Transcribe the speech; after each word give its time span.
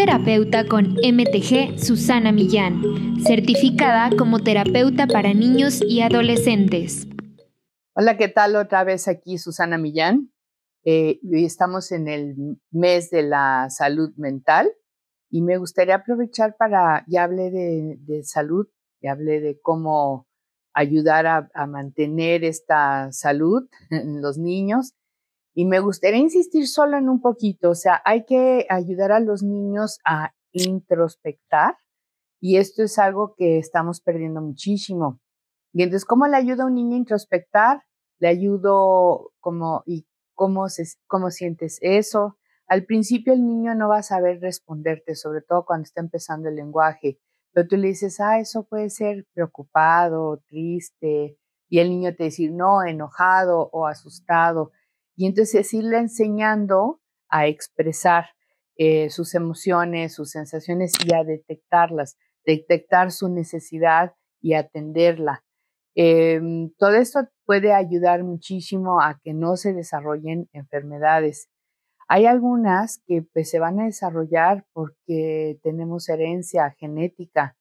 terapeuta 0.00 0.66
con 0.66 0.94
MTG 0.94 1.78
Susana 1.78 2.32
Millán, 2.32 3.20
certificada 3.22 4.08
como 4.16 4.38
terapeuta 4.38 5.06
para 5.06 5.34
niños 5.34 5.82
y 5.86 6.00
adolescentes. 6.00 7.06
Hola, 7.94 8.16
¿qué 8.16 8.28
tal? 8.28 8.56
Otra 8.56 8.82
vez 8.82 9.08
aquí 9.08 9.36
Susana 9.36 9.76
Millán. 9.76 10.32
Eh, 10.86 11.20
estamos 11.32 11.92
en 11.92 12.08
el 12.08 12.34
mes 12.70 13.10
de 13.10 13.24
la 13.24 13.66
salud 13.68 14.10
mental 14.16 14.72
y 15.28 15.42
me 15.42 15.58
gustaría 15.58 15.96
aprovechar 15.96 16.56
para, 16.56 17.04
ya 17.06 17.24
hablé 17.24 17.50
de, 17.50 18.24
salud, 18.24 18.68
ya 19.02 19.12
hablé 19.12 19.42
de 19.42 19.60
cómo 19.60 20.26
ayudar 20.72 21.26
a, 21.26 21.66
mantener 21.66 22.42
esta 22.42 23.12
salud 23.12 23.68
en 23.90 24.22
los 24.22 24.38
niños. 24.38 24.94
Y 25.54 25.64
me 25.64 25.80
gustaría 25.80 26.20
insistir 26.20 26.68
solo 26.68 26.96
en 26.96 27.08
un 27.08 27.20
poquito, 27.20 27.70
o 27.70 27.74
sea, 27.74 28.00
hay 28.04 28.24
que 28.24 28.66
ayudar 28.68 29.12
a 29.12 29.20
los 29.20 29.42
niños 29.42 29.98
a 30.04 30.32
introspectar 30.52 31.76
y 32.40 32.56
esto 32.56 32.82
es 32.82 32.98
algo 32.98 33.34
que 33.36 33.58
estamos 33.58 34.00
perdiendo 34.00 34.40
muchísimo. 34.40 35.20
Y 35.72 35.82
entonces, 35.82 36.06
¿cómo 36.06 36.26
le 36.26 36.36
ayuda 36.36 36.64
a 36.64 36.66
un 36.66 36.74
niño 36.74 36.94
a 36.94 36.98
introspectar? 36.98 37.82
Le 38.18 38.28
ayudo 38.28 39.32
como, 39.40 39.82
¿y 39.86 40.06
cómo, 40.34 40.68
se, 40.68 40.84
cómo 41.06 41.30
sientes 41.30 41.78
eso? 41.82 42.38
Al 42.66 42.84
principio 42.84 43.32
el 43.32 43.46
niño 43.46 43.74
no 43.74 43.88
va 43.88 43.98
a 43.98 44.02
saber 44.02 44.40
responderte, 44.40 45.14
sobre 45.16 45.42
todo 45.42 45.64
cuando 45.64 45.84
está 45.84 46.00
empezando 46.00 46.48
el 46.48 46.56
lenguaje, 46.56 47.18
pero 47.52 47.66
tú 47.66 47.76
le 47.76 47.88
dices, 47.88 48.20
ah, 48.20 48.38
eso 48.38 48.64
puede 48.64 48.90
ser 48.90 49.26
preocupado, 49.34 50.38
triste, 50.46 51.36
y 51.68 51.78
el 51.78 51.90
niño 51.90 52.14
te 52.14 52.24
dice, 52.24 52.48
no, 52.50 52.82
enojado 52.82 53.70
o 53.72 53.86
asustado. 53.86 54.72
Y 55.20 55.26
entonces 55.26 55.74
irle 55.74 55.98
enseñando 55.98 56.98
a 57.28 57.46
expresar 57.46 58.30
eh, 58.76 59.10
sus 59.10 59.34
emociones, 59.34 60.14
sus 60.14 60.30
sensaciones 60.30 60.94
y 61.04 61.12
a 61.12 61.24
detectarlas, 61.24 62.16
detectar 62.46 63.12
su 63.12 63.28
necesidad 63.28 64.14
y 64.40 64.54
atenderla. 64.54 65.44
Em, 65.94 66.70
todo 66.78 66.94
esto 66.94 67.28
puede 67.44 67.74
ayudar 67.74 68.24
muchísimo 68.24 69.02
a 69.02 69.20
que 69.22 69.34
no 69.34 69.56
se 69.56 69.74
desarrollen 69.74 70.48
enfermedades. 70.54 71.50
Hay 72.08 72.24
algunas 72.24 73.02
que 73.06 73.20
pues, 73.20 73.50
se 73.50 73.58
van 73.58 73.78
a 73.78 73.84
desarrollar 73.84 74.64
porque 74.72 75.60
tenemos 75.62 76.08
herencia 76.08 76.74
genética. 76.78 77.58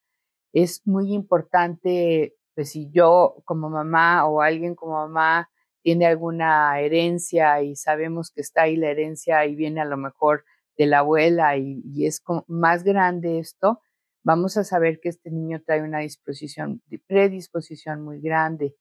Es 0.53 0.87
muy 0.87 1.13
importante, 1.13 2.37
pues 2.55 2.71
si 2.71 2.89
yo 2.89 3.43
como 3.43 3.69
mamá 3.69 4.25
o 4.27 4.39
alguien 4.39 4.75
como 4.75 4.93
mamá 4.93 5.49
tiene 5.89 6.05
alguna 6.05 6.79
herencia 6.79 7.63
y 7.63 7.75
sabemos 7.75 8.29
que 8.29 8.41
está 8.41 8.61
ahí 8.61 8.75
la 8.75 8.91
herencia 8.91 9.43
y 9.47 9.55
viene 9.55 9.81
a 9.81 9.85
lo 9.85 9.97
mejor 9.97 10.45
de 10.77 10.85
la 10.85 10.99
abuela 10.99 11.57
y, 11.57 12.05
es 12.05 12.21
más 12.45 12.83
grande 12.83 13.39
esto, 13.39 13.81
vamos 14.23 14.55
a 14.57 14.63
saber 14.63 14.99
que 14.99 15.09
este 15.09 15.31
niño 15.31 15.63
trae 15.65 15.81
una 15.81 15.97
disposición, 15.97 16.83
predisposición 17.07 18.03
muy 18.03 18.21
grande. 18.21 18.75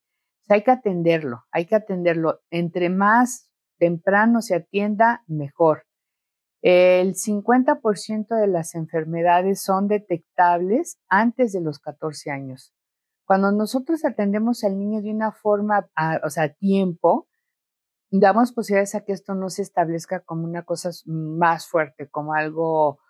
hay 0.51 0.63
que 0.63 0.71
atenderlo, 0.71 1.47
hay 1.51 1.65
que 1.65 1.77
atenderlo. 1.77 2.41
Entre 2.51 2.91
más 2.91 3.51
temprano 3.79 4.43
se 4.43 4.57
atienda, 4.57 5.25
mejor. 5.27 5.85
El 6.61 7.15
50% 7.15 8.39
de 8.39 8.49
las 8.49 8.75
enfermedades 8.75 9.63
son 9.63 9.89
detectables 9.89 10.99
antes 11.09 11.55
de 11.55 11.63
los 11.63 11.79
14 11.79 12.31
años. 12.31 12.75
Cuando 13.29 13.53
nosotros 13.53 14.07
atendemos 14.07 14.65
al 14.65 14.79
niño 14.79 15.03
de 15.03 15.11
una 15.11 15.33
forma, 15.33 15.87
o 16.25 16.31
sea, 16.31 16.45
a 16.45 16.49
tiempo, 16.55 17.29
damos 18.11 18.53
posibilidades 18.53 18.95
a 18.95 19.05
que 19.05 19.13
esto 19.13 19.35
no 19.35 19.51
se 19.51 19.61
establezca 19.61 20.21
como 20.21 20.45
una 20.45 20.63
cosa 20.63 20.89
más 21.05 21.69
fuerte, 21.69 22.09
como 22.09 22.33
algo 22.33 23.01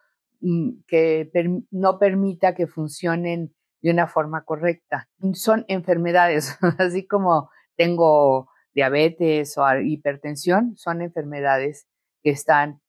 mm, 0.41 0.81
que 0.89 1.31
no 1.71 2.01
permita 2.01 2.57
que 2.57 2.67
funcionen 2.67 3.55
de 3.81 3.93
una 3.93 4.09
forma 4.09 4.43
correcta. 4.45 5.09
Son 5.35 5.65
enfermedades, 5.69 6.59
así 6.81 7.07
como 7.07 7.49
tengo 7.77 8.51
diabetes 8.75 9.57
o 9.57 9.65
hipertensión 9.79 10.77
son 10.77 11.01
enfermedades 11.01 11.87
que 12.25 12.31
están, 12.31 12.81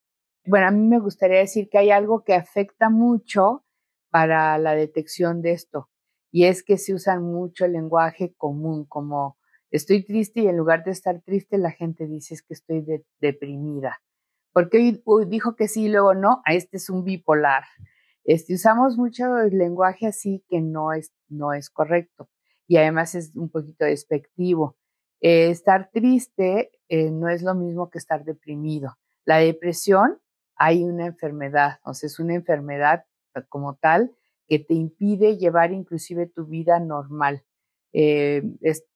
bueno, 0.47 0.65
a 0.65 0.71
mí 0.71 0.81
me 0.87 0.97
gustaría 0.97 1.37
decir 1.37 1.69
que 1.69 1.77
hay 1.77 1.91
algo 1.91 2.23
que 2.23 2.33
afecta 2.33 2.89
mucho 2.89 3.63
para 4.09 4.57
la 4.57 4.73
detección 4.73 5.43
de 5.43 5.51
esto 5.51 5.89
y 6.31 6.45
es 6.45 6.63
que 6.63 6.77
se 6.77 6.93
usa 6.93 7.19
mucho 7.19 7.65
el 7.65 7.73
lenguaje 7.73 8.33
común 8.37 8.85
como 8.85 9.37
estoy 9.71 10.03
triste 10.03 10.41
y 10.41 10.47
en 10.47 10.57
lugar 10.57 10.83
de 10.83 10.91
estar 10.91 11.21
triste 11.21 11.57
la 11.57 11.71
gente 11.71 12.07
dice 12.07 12.33
es 12.33 12.41
que 12.41 12.53
estoy 12.53 12.85
deprimida. 13.19 14.01
Porque 14.51 15.01
hoy, 15.05 15.25
dijo 15.25 15.55
que 15.55 15.67
sí, 15.67 15.89
luego 15.89 16.13
no, 16.13 16.41
a 16.45 16.53
este 16.53 16.77
es 16.77 16.89
un 16.89 17.03
bipolar. 17.03 17.63
Este, 18.23 18.53
usamos 18.53 18.97
mucho 18.97 19.37
el 19.37 19.57
lenguaje 19.57 20.07
así 20.07 20.43
que 20.49 20.61
no 20.61 20.93
es, 20.93 21.13
no 21.29 21.53
es 21.53 21.69
correcto 21.69 22.29
y 22.67 22.77
además 22.77 23.15
es 23.15 23.35
un 23.35 23.49
poquito 23.49 23.85
despectivo. 23.85 24.77
Eh, 25.21 25.49
estar 25.49 25.89
triste 25.91 26.71
eh, 26.87 27.11
no 27.11 27.29
es 27.29 27.41
lo 27.41 27.55
mismo 27.55 27.89
que 27.89 27.97
estar 27.97 28.23
deprimido. 28.23 28.97
La 29.25 29.37
depresión 29.37 30.19
hay 30.55 30.83
una 30.83 31.05
enfermedad, 31.07 31.79
o 31.83 31.93
sea, 31.93 32.07
es 32.07 32.19
una 32.19 32.35
enfermedad 32.35 33.05
como 33.47 33.75
tal 33.75 34.15
que 34.49 34.59
te 34.59 34.73
impide 34.73 35.37
llevar 35.37 35.71
inclusive 35.71 36.27
tu 36.27 36.45
vida 36.45 36.79
normal. 36.79 37.43
Eh, 37.93 38.43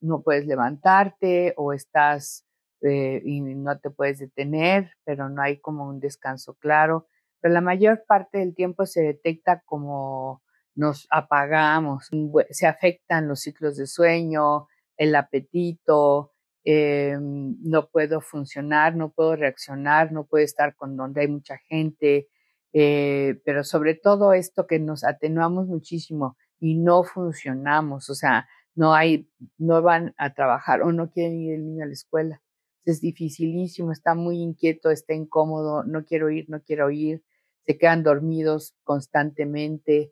no 0.01 0.23
puedes 0.23 0.45
levantarte 0.45 1.53
o 1.57 1.73
estás 1.73 2.45
y 2.85 3.39
no 3.39 3.79
te 3.79 3.91
puedes 3.91 4.19
detener, 4.19 4.91
pero 5.05 5.29
no 5.29 5.41
hay 5.41 5.57
como 5.61 5.87
un 5.87 6.01
descanso 6.01 6.55
claro. 6.55 7.07
Pero 7.39 7.53
la 7.53 7.61
mayor 7.61 8.03
parte 8.05 8.39
del 8.39 8.53
tiempo 8.53 8.85
se 8.85 9.01
detecta 9.03 9.61
como 9.65 10.41
nos 10.75 11.07
apagamos, 11.11 12.09
se 12.49 12.67
afectan 12.67 13.27
los 13.27 13.41
ciclos 13.41 13.77
de 13.77 13.87
sueño, 13.87 14.67
el 14.97 15.15
apetito, 15.15 16.31
eh, 16.65 17.17
no 17.19 17.89
puedo 17.89 18.21
funcionar, 18.21 18.95
no 18.95 19.11
puedo 19.11 19.35
reaccionar, 19.35 20.11
no 20.11 20.25
puedo 20.25 20.43
estar 20.45 20.75
con 20.75 20.95
donde 20.95 21.21
hay 21.21 21.27
mucha 21.27 21.57
gente, 21.57 22.27
eh, 22.73 23.39
pero 23.45 23.63
sobre 23.63 23.93
todo 23.93 24.33
esto 24.33 24.65
que 24.65 24.79
nos 24.79 25.03
atenuamos 25.03 25.67
muchísimo 25.67 26.37
y 26.59 26.75
no 26.75 27.03
funcionamos, 27.03 28.09
o 28.09 28.15
sea, 28.15 28.47
no 28.75 28.95
hay, 28.95 29.29
no 29.57 29.81
van 29.83 30.15
a 30.17 30.33
trabajar 30.33 30.81
o 30.81 30.91
no 30.91 31.11
quieren 31.11 31.39
ir 31.39 31.53
el 31.53 31.65
niño 31.65 31.83
a 31.83 31.87
la 31.87 31.93
escuela. 31.93 32.41
Es 32.85 32.99
dificilísimo, 32.99 33.91
está 33.91 34.15
muy 34.15 34.41
inquieto, 34.41 34.89
está 34.89 35.13
incómodo, 35.13 35.83
no 35.83 36.03
quiero 36.03 36.31
ir, 36.31 36.49
no 36.49 36.61
quiero 36.63 36.89
ir, 36.89 37.23
se 37.65 37.77
quedan 37.77 38.03
dormidos 38.03 38.75
constantemente, 38.83 40.11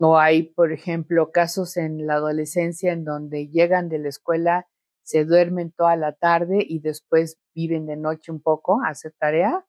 no 0.00 0.18
hay, 0.18 0.42
por 0.42 0.72
ejemplo, 0.72 1.30
casos 1.30 1.76
en 1.76 2.06
la 2.06 2.14
adolescencia 2.14 2.92
en 2.92 3.04
donde 3.04 3.48
llegan 3.48 3.88
de 3.88 3.98
la 3.98 4.08
escuela, 4.08 4.68
se 5.02 5.24
duermen 5.24 5.72
toda 5.72 5.96
la 5.96 6.12
tarde 6.12 6.64
y 6.68 6.80
después 6.80 7.38
viven 7.54 7.86
de 7.86 7.96
noche 7.96 8.30
un 8.30 8.42
poco 8.42 8.80
hacer 8.84 9.14
tarea 9.18 9.64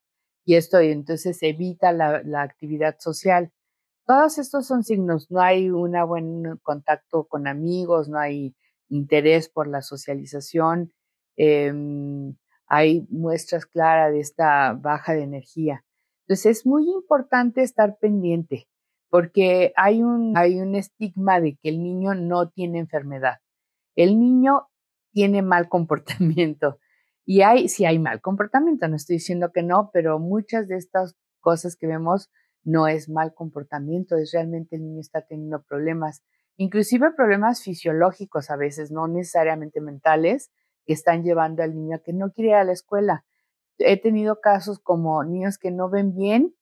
y 0.50 0.56
esto 0.56 0.80
entonces 0.80 1.44
evita 1.44 1.92
la, 1.92 2.42
actividad 2.42 2.96
social. 2.98 3.52
Todos 4.08 4.40
estos 4.40 4.66
son 4.66 4.84
signos, 4.84 5.30
no 5.30 5.42
hay 5.42 5.70
un 5.70 5.92
buen 6.08 6.58
contacto 6.64 7.26
con 7.26 7.48
amigos, 7.48 8.10
no 8.10 8.18
hay 8.18 8.56
interés 8.88 9.48
por 9.48 9.68
la 9.68 9.84
socialización, 9.84 10.92
em, 11.38 12.36
hay 12.66 13.06
muestras 13.12 13.68
claras 13.68 14.12
de 14.12 14.22
esta 14.22 14.74
baja 14.74 15.14
de 15.14 15.22
energía. 15.22 15.86
Entonces 16.22 16.58
es 16.58 16.66
muy 16.66 16.90
importante 16.90 17.62
estar 17.62 18.00
pendiente 18.00 18.68
porque 19.12 19.72
hay 19.76 20.02
un, 20.02 20.36
hay 20.36 20.60
un 20.60 20.74
estigma 20.74 21.40
de 21.40 21.58
que 21.58 21.70
el 21.70 21.84
niño 21.84 22.16
no 22.16 22.50
tiene 22.50 22.80
enfermedad. 22.80 23.38
El 23.96 24.20
niño 24.20 24.68
tiene 25.12 25.44
mal 25.44 25.70
comportamiento. 25.70 26.80
Y 27.32 27.44
hay, 27.44 27.70
sí 27.70 27.86
hay 27.86 28.00
mal 28.00 28.22
comportamiento, 28.22 28.88
no 28.88 28.96
estoy 28.96 29.18
diciendo 29.18 29.52
que 29.54 29.62
no, 29.62 29.92
pero 29.94 30.18
muchas 30.18 30.68
de 30.68 30.78
estas 30.78 31.16
cosas 31.42 31.76
que 31.76 31.86
vemos 31.86 32.32
no 32.64 32.88
es 32.88 33.08
mal 33.08 33.36
comportamiento, 33.36 34.18
es 34.18 34.32
realmente 34.34 34.78
el 34.78 34.82
niño 34.82 35.00
está 35.00 35.22
teniendo 35.22 35.62
problemas, 35.62 36.24
inclusive 36.58 37.12
problemas 37.12 37.62
fisiológicos 37.62 38.50
a 38.50 38.56
veces, 38.56 38.90
no 38.90 39.08
necesariamente 39.08 39.80
mentales, 39.80 40.50
que 40.88 40.94
están 40.94 41.22
llevando 41.22 41.62
al 41.62 41.76
niño 41.76 41.98
a 41.98 42.00
que 42.00 42.14
no 42.14 42.32
quiere 42.32 42.50
ir 42.50 42.56
a 42.56 42.64
la 42.64 42.72
escuela. 42.72 43.24
He 43.78 44.02
tenido 44.02 44.42
casos 44.42 44.80
como 44.80 45.24
niños 45.24 45.60
que 45.60 45.70
no 45.70 45.88
ven 45.88 46.16
bien 46.16 46.56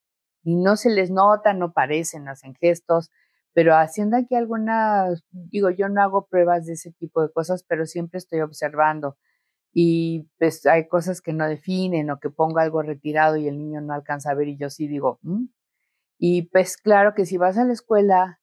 y 0.43 0.57
no 0.57 0.75
se 0.75 0.89
les 0.89 1.09
nota, 1.09 1.53
no 1.53 1.71
parecen, 1.71 2.27
hacen 2.27 2.55
gestos, 2.55 3.09
pero 3.53 3.73
haciendo 3.73 4.17
aquí 4.17 4.35
algunas, 4.35 5.23
digo, 5.31 5.69
yo 5.69 5.87
no 5.87 6.01
hago 6.01 6.27
pruebas 6.27 6.65
de 6.65 6.73
ese 6.73 6.91
tipo 6.91 7.21
de 7.21 7.31
cosas, 7.31 7.63
pero 7.63 7.85
siempre 7.85 8.17
estoy 8.17 8.41
observando 8.41 9.15
y 9.79 10.27
pues 10.39 10.65
hay 10.65 10.87
cosas 10.87 11.21
que 11.21 11.33
no 11.33 11.47
definen 11.47 12.09
o 12.09 12.19
que 12.19 12.31
pongo 12.31 12.57
algo 12.59 12.81
retirado 12.81 13.37
y 13.37 13.47
el 13.47 13.59
niño 13.59 13.81
no 13.81 13.93
alcanza 13.93 14.31
a 14.31 14.33
ver 14.33 14.47
y 14.47 14.57
yo 14.57 14.71
sí 14.71 14.87
digo, 14.87 15.19
mm". 15.21 15.45
y 16.19 16.43
pues 16.43 16.77
claro 16.77 17.13
que 17.15 17.25
si 17.25 17.37
vas 17.37 17.57
a 17.57 17.65
la 17.65 17.73
escuela, 17.73 18.41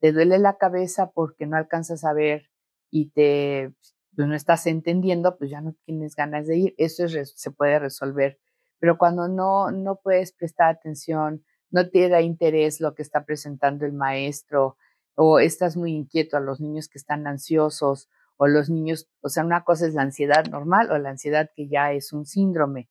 te 0.00 0.12
duele 0.12 0.38
la 0.38 0.58
cabeza 0.58 1.10
porque 1.12 1.46
no 1.46 1.56
alcanzas 1.56 2.04
a 2.04 2.12
ver 2.14 2.50
y 2.90 3.10
te 3.10 3.72
pues, 4.16 4.28
no 4.28 4.34
estás 4.34 4.66
entendiendo, 4.66 5.38
pues 5.38 5.50
ya 5.50 5.60
no 5.62 5.74
tienes 5.86 6.16
ganas 6.16 6.46
de 6.46 6.58
ir. 6.58 6.74
Eso 6.78 7.04
es, 7.06 7.34
se 7.36 7.50
puede 7.50 7.78
resolver 7.78 8.38
pero 8.78 8.98
cuando 8.98 9.28
no, 9.28 9.70
no 9.70 10.00
puedes 10.02 10.32
prestar 10.32 10.70
atención, 10.70 11.44
no 11.70 11.88
te 11.88 12.08
da 12.08 12.20
interés 12.20 12.80
lo 12.80 12.94
que 12.94 13.02
está 13.02 13.24
presentando 13.24 13.86
el 13.86 13.92
maestro, 13.92 14.76
o 15.14 15.38
estás 15.38 15.76
muy 15.76 15.92
inquieto 15.92 16.36
a 16.36 16.40
los 16.40 16.60
niños 16.60 16.88
que 16.88 16.98
están 16.98 17.26
ansiosos, 17.26 18.08
o 18.36 18.46
los 18.46 18.70
niños, 18.70 19.08
o 19.22 19.28
sea, 19.28 19.44
una 19.44 19.64
cosa 19.64 19.86
es 19.86 19.94
la 19.94 20.02
ansiedad 20.02 20.44
normal 20.46 20.90
o 20.90 20.98
la 20.98 21.10
ansiedad 21.10 21.50
que 21.54 21.68
ya 21.68 21.92
es 21.92 22.12
un 22.12 22.26
síndrome. 22.26 22.88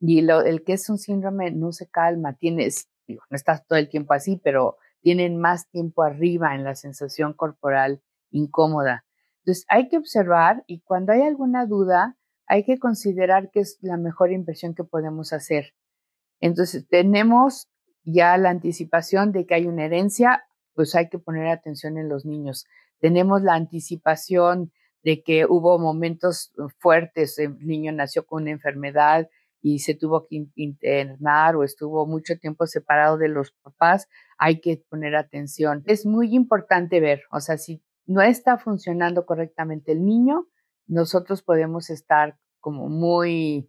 Y 0.00 0.22
lo, 0.22 0.40
el 0.40 0.64
que 0.64 0.74
es 0.74 0.88
un 0.88 0.98
síndrome 0.98 1.50
no 1.50 1.72
se 1.72 1.88
calma, 1.88 2.34
tienes, 2.34 2.88
no 3.06 3.18
estás 3.30 3.66
todo 3.66 3.78
el 3.78 3.88
tiempo 3.88 4.14
así, 4.14 4.40
pero 4.42 4.76
tienen 5.00 5.38
más 5.38 5.68
tiempo 5.68 6.02
arriba 6.02 6.54
en 6.54 6.64
la 6.64 6.74
sensación 6.74 7.34
corporal 7.34 8.02
incómoda. 8.30 9.04
Entonces 9.40 9.64
hay 9.68 9.88
que 9.88 9.98
observar 9.98 10.64
y 10.66 10.80
cuando 10.80 11.12
hay 11.12 11.22
alguna 11.22 11.66
duda, 11.66 12.16
hay 12.46 12.64
que 12.64 12.78
considerar 12.78 13.50
que 13.50 13.60
es 13.60 13.78
la 13.80 13.96
mejor 13.96 14.32
inversión 14.32 14.74
que 14.74 14.84
podemos 14.84 15.32
hacer. 15.32 15.74
Entonces 16.40 16.86
tenemos 16.88 17.68
ya 18.04 18.36
la 18.36 18.50
anticipación 18.50 19.32
de 19.32 19.46
que 19.46 19.54
hay 19.54 19.66
una 19.66 19.84
herencia, 19.84 20.44
pues 20.74 20.94
hay 20.94 21.08
que 21.08 21.18
poner 21.18 21.48
atención 21.48 21.98
en 21.98 22.08
los 22.08 22.24
niños. 22.24 22.66
Tenemos 23.02 23.42
la 23.42 23.54
anticipación 23.54 24.70
de 25.02 25.24
que 25.24 25.44
hubo 25.44 25.76
momentos 25.80 26.52
fuertes, 26.78 27.36
el 27.40 27.58
niño 27.58 27.90
nació 27.90 28.24
con 28.24 28.42
una 28.42 28.52
enfermedad 28.52 29.28
y 29.60 29.80
se 29.80 29.96
tuvo 29.96 30.28
que 30.28 30.46
internar 30.54 31.56
o 31.56 31.64
estuvo 31.64 32.06
mucho 32.06 32.38
tiempo 32.38 32.64
separado 32.68 33.18
de 33.18 33.28
los 33.28 33.50
papás, 33.50 34.08
hay 34.38 34.60
que 34.60 34.84
poner 34.88 35.16
atención. 35.16 35.82
Es 35.86 36.06
muy 36.06 36.32
importante 36.32 37.00
ver, 37.00 37.22
o 37.32 37.40
sea, 37.40 37.58
si 37.58 37.82
no 38.06 38.22
está 38.22 38.56
funcionando 38.56 39.26
correctamente 39.26 39.90
el 39.90 40.04
niño, 40.04 40.46
nosotros 40.86 41.42
podemos 41.42 41.90
estar 41.90 42.38
como 42.60 42.88
muy 42.88 43.68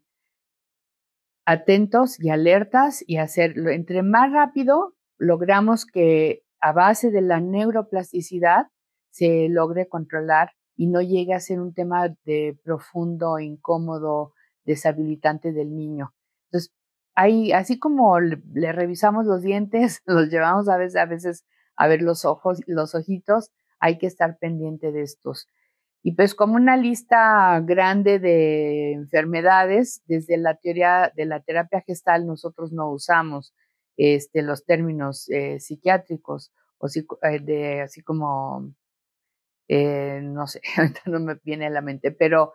atentos 1.45 2.23
y 2.23 2.29
alertas 2.29 3.03
y 3.07 3.17
hacerlo. 3.17 3.71
Entre 3.71 4.03
más 4.03 4.31
rápido 4.31 4.93
logramos 5.17 5.87
que 5.87 6.43
a 6.59 6.71
base 6.71 7.09
de 7.09 7.21
la 7.21 7.39
neuroplasticidad 7.39 8.67
se 9.13 9.47
logre 9.47 9.87
controlar 9.87 10.49
y 10.75 10.87
no 10.87 11.01
llegue 11.01 11.35
a 11.35 11.39
ser 11.39 11.61
un 11.61 11.73
tema 11.73 12.09
de 12.25 12.57
profundo, 12.63 13.37
incómodo, 13.37 14.33
deshabilitante 14.65 15.53
del 15.53 15.75
niño. 15.75 16.15
Entonces, 16.47 16.73
hay, 17.13 17.51
así 17.51 17.77
como 17.77 18.19
le, 18.19 18.41
revisamos 18.71 19.27
los 19.27 19.43
dientes, 19.43 20.01
los 20.07 20.29
llevamos 20.29 20.67
a 20.67 20.77
veces, 20.77 20.95
a 20.95 21.05
veces 21.05 21.45
a 21.75 21.87
ver 21.87 22.01
los 22.01 22.25
ojos, 22.25 22.61
los 22.65 22.95
ojitos, 22.95 23.51
hay 23.79 23.99
que 23.99 24.07
estar 24.07 24.37
pendiente 24.39 24.91
de 24.91 25.03
estos. 25.03 25.47
Y 26.01 26.13
pues 26.15 26.33
como 26.33 26.55
una 26.55 26.75
lista 26.75 27.61
grande 27.61 28.17
de 28.17 28.93
enfermedades, 28.93 30.01
desde 30.07 30.37
la 30.37 30.55
teoría 30.55 31.11
de 31.15 31.25
la 31.25 31.39
terapia 31.41 31.81
gestal 31.81 32.25
nosotros 32.25 32.73
no 32.73 32.91
usamos 32.91 33.53
este, 33.95 34.41
los 34.41 34.65
términos 34.65 35.29
eh, 35.29 35.59
psiquiátricos 35.59 36.51
o 36.79 36.87
eh, 36.87 37.39
de, 37.39 37.81
así 37.81 38.01
como, 38.01 38.73
eh, 39.75 40.21
no 40.21 40.45
sé, 40.45 40.61
ahorita 40.77 41.01
no 41.07 41.19
me 41.19 41.39
viene 41.43 41.65
a 41.65 41.71
la 41.71 41.81
mente, 41.81 42.11
pero 42.11 42.53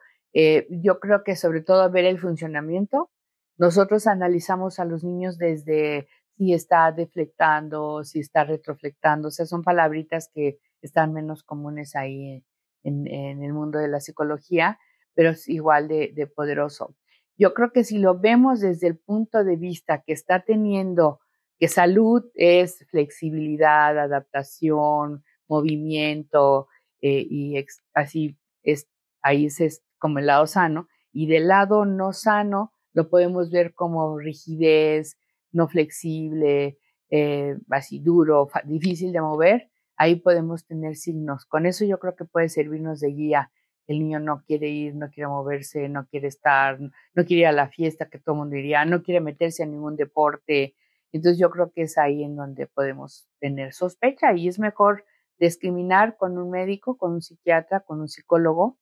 yo 0.70 1.00
creo 1.00 1.24
que 1.24 1.34
sobre 1.34 1.62
todo 1.62 1.90
ver 1.90 2.04
el 2.04 2.20
funcionamiento. 2.20 3.10
Nosotros 3.56 4.06
analizamos 4.06 4.78
a 4.78 4.84
los 4.84 5.02
niños 5.02 5.36
desde 5.36 6.06
si 6.36 6.52
está 6.52 6.92
deflectando, 6.92 8.04
si 8.04 8.20
está 8.20 8.44
retroflectando, 8.44 9.28
o 9.28 9.30
sea, 9.32 9.46
son 9.46 9.64
palabritas 9.64 10.30
que 10.32 10.60
están 10.80 11.12
menos 11.12 11.42
comunes 11.42 11.96
ahí 11.96 12.44
en, 12.84 13.08
el 13.42 13.52
mundo 13.52 13.80
de 13.80 13.88
la 13.88 13.98
psicología, 13.98 14.78
pero 15.14 15.30
es 15.30 15.48
igual 15.48 15.88
de, 15.88 16.12
de 16.14 16.28
poderoso. 16.28 16.94
Yo 17.36 17.52
creo 17.52 17.72
que 17.72 17.82
si 17.82 17.98
lo 17.98 18.16
vemos 18.20 18.60
desde 18.60 18.86
el 18.86 18.96
punto 18.96 19.42
de 19.42 19.56
vista 19.56 20.04
que 20.06 20.12
está 20.12 20.44
teniendo, 20.44 21.18
que 21.58 21.66
salud 21.66 22.30
es 22.34 22.86
flexibilidad, 22.90 23.98
adaptación, 23.98 25.24
movimiento, 25.48 26.68
eh, 27.00 27.26
y 27.28 27.64
así 27.94 28.36
es, 28.62 28.88
ahí 29.22 29.46
es 29.46 29.82
como 29.98 30.18
el 30.18 30.26
lado 30.26 30.46
sano, 30.46 30.88
y 31.12 31.26
del 31.26 31.48
lado 31.48 31.84
no 31.84 32.12
sano 32.12 32.72
lo 32.92 33.08
podemos 33.08 33.50
ver 33.50 33.74
como 33.74 34.18
rigidez, 34.18 35.18
no 35.52 35.68
flexible, 35.68 36.78
eh, 37.10 37.56
así 37.70 38.00
duro, 38.00 38.48
difícil 38.64 39.12
de 39.12 39.20
mover, 39.20 39.70
ahí 39.96 40.16
podemos 40.16 40.66
tener 40.66 40.96
signos. 40.96 41.44
Con 41.46 41.66
eso 41.66 41.84
yo 41.84 41.98
creo 41.98 42.14
que 42.16 42.24
puede 42.24 42.48
servirnos 42.48 43.00
de 43.00 43.08
guía. 43.08 43.50
El 43.86 44.00
niño 44.00 44.20
no 44.20 44.42
quiere 44.46 44.68
ir, 44.68 44.94
no 44.94 45.10
quiere 45.10 45.28
moverse, 45.28 45.88
no 45.88 46.06
quiere 46.06 46.28
estar, 46.28 46.78
no 46.80 47.24
quiere 47.24 47.40
ir 47.42 47.46
a 47.46 47.52
la 47.52 47.68
fiesta 47.68 48.08
que 48.08 48.18
todo 48.18 48.34
el 48.34 48.40
mundo 48.40 48.56
diría, 48.56 48.84
no 48.84 49.02
quiere 49.02 49.20
meterse 49.20 49.62
a 49.62 49.66
ningún 49.66 49.96
deporte. 49.96 50.74
Entonces 51.10 51.40
yo 51.40 51.50
creo 51.50 51.72
que 51.72 51.82
es 51.82 51.96
ahí 51.96 52.22
en 52.22 52.36
donde 52.36 52.66
podemos 52.66 53.28
tener 53.40 53.72
sospecha 53.72 54.34
y 54.34 54.48
es 54.48 54.58
mejor 54.58 55.04
discriminar 55.38 56.16
con 56.16 56.38
un 56.38 56.50
médico, 56.50 56.96
con 56.96 57.12
un 57.12 57.22
psiquiatra, 57.22 57.80
con 57.80 58.00
un 58.00 58.08
psicólogo, 58.08 58.78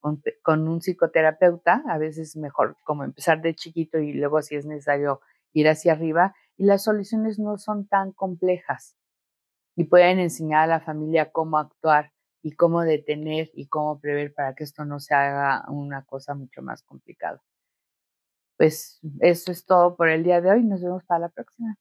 con, 0.00 0.68
un 0.68 0.80
psicoterapeuta, 0.80 1.82
a 1.86 1.98
veces 1.98 2.36
mejor 2.36 2.76
como 2.84 3.04
empezar 3.04 3.42
de 3.42 3.54
chiquito 3.54 3.98
y 3.98 4.14
luego 4.14 4.40
si 4.42 4.56
es 4.56 4.66
necesario 4.66 5.20
ir 5.52 5.68
hacia 5.68 5.92
arriba 5.92 6.34
y 6.56 6.64
las 6.64 6.84
soluciones 6.84 7.38
no 7.38 7.58
son 7.58 7.86
tan 7.86 8.12
complejas 8.12 8.96
y 9.76 9.84
pueden 9.84 10.18
enseñar 10.18 10.64
a 10.64 10.66
la 10.66 10.80
familia 10.80 11.30
cómo 11.30 11.58
actuar 11.58 12.12
y 12.42 12.52
cómo 12.52 12.82
detener 12.82 13.50
y 13.52 13.68
cómo 13.68 14.00
prever 14.00 14.32
para 14.32 14.54
que 14.54 14.64
esto 14.64 14.84
no 14.84 15.00
se 15.00 15.14
haga 15.14 15.64
una 15.68 16.04
cosa 16.04 16.34
mucho 16.34 16.62
más 16.62 16.82
complicada. 16.82 17.42
Pues 18.56 19.00
eso 19.20 19.52
es 19.52 19.64
todo 19.64 19.96
por 19.96 20.08
el 20.08 20.22
día 20.22 20.40
de 20.40 20.50
hoy. 20.50 20.64
Nos 20.64 20.82
vemos 20.82 21.04
para 21.04 21.20
la 21.20 21.28
próxima. 21.30 21.76